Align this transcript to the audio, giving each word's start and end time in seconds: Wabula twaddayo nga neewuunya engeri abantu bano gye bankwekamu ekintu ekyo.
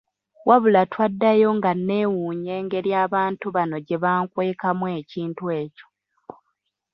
Wabula 0.47 0.81
twaddayo 0.91 1.49
nga 1.57 1.71
neewuunya 1.87 2.51
engeri 2.61 2.91
abantu 3.05 3.45
bano 3.55 3.77
gye 3.87 3.97
bankwekamu 4.03 4.85
ekintu 4.99 5.43
ekyo. 5.61 5.85